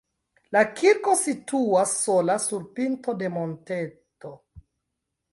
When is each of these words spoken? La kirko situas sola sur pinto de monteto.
La 0.55 0.61
kirko 0.77 1.11
situas 1.17 1.91
sola 2.05 2.37
sur 2.45 2.63
pinto 2.79 3.15
de 3.19 3.29
monteto. 3.35 4.33